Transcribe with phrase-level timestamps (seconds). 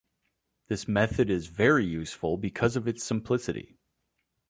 [0.67, 3.77] This method is very useful because of its simplicity.